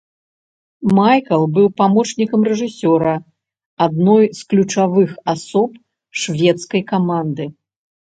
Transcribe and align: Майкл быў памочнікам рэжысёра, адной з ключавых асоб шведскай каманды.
Майкл 0.99 1.43
быў 1.57 1.65
памочнікам 1.81 2.41
рэжысёра, 2.49 3.13
адной 3.87 4.25
з 4.37 4.41
ключавых 4.53 5.09
асоб 5.35 5.77
шведскай 6.23 6.83
каманды. 6.91 7.45